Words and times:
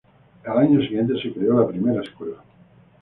Al 0.47 0.57
año 0.57 0.81
siguiente 0.81 1.13
se 1.21 1.31
creó 1.31 1.59
la 1.59 1.67
primera 1.67 2.01
escuela. 2.01 2.37